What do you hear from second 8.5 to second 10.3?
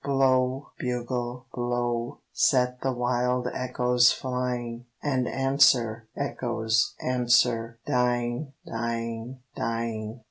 dying, dying.